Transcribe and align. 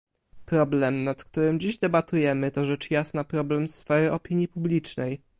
Problem, 0.45 1.03
nad 1.03 1.23
którym 1.23 1.59
dziś 1.59 1.77
debatujemy 1.77 2.51
to 2.51 2.65
rzecz 2.65 2.91
jasna 2.91 3.23
problem 3.23 3.67
sfery 3.67 4.11
opinii 4.11 4.47
publicznej 4.47 5.21